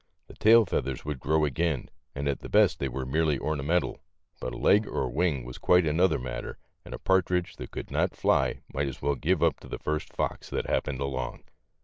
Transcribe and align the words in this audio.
The 0.25 0.33
tail 0.33 0.65
feathers 0.65 1.05
would 1.05 1.19
grow 1.19 1.45
again, 1.45 1.87
and 2.15 2.27
at 2.27 2.39
the 2.39 2.49
best 2.49 2.79
they 2.79 2.87
were 2.89 3.05
merely 3.05 3.37
ornamental, 3.37 4.01
but 4.39 4.51
a 4.51 4.57
leg 4.57 4.87
or 4.87 5.03
a 5.03 5.07
wing 5.09 5.45
was 5.45 5.59
quite 5.59 5.85
another 5.85 6.17
matter, 6.17 6.57
and 6.83 6.95
a 6.95 6.97
partridge 6.97 7.57
that 7.57 7.69
could 7.69 7.91
not 7.91 8.15
fly 8.15 8.61
might 8.73 8.87
as 8.87 9.03
well 9.03 9.13
give 9.13 9.43
up 9.43 9.59
to 9.59 9.67
the 9.67 9.77
first 9.77 10.11
fox 10.11 10.49
that 10.49 10.65
happened 10.65 11.01
along. 11.01 11.43